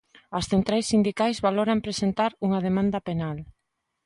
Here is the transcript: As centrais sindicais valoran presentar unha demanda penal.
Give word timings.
As 0.37 0.45
centrais 0.51 0.89
sindicais 0.91 1.43
valoran 1.47 1.83
presentar 1.85 2.31
unha 2.45 2.59
demanda 2.67 2.99
penal. 3.07 3.37